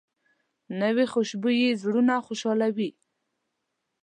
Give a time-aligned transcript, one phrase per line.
[0.81, 2.89] نوې خوشبويي زړونه خوشحالوي